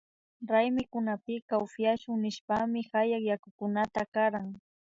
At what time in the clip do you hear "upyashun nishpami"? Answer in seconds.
1.65-2.79